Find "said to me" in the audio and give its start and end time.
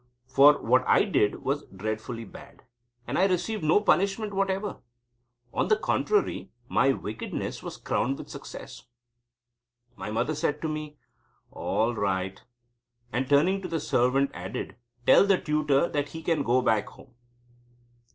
10.33-10.97